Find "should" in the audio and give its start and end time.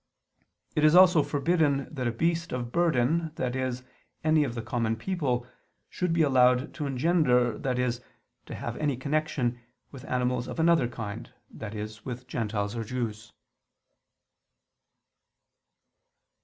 5.91-6.11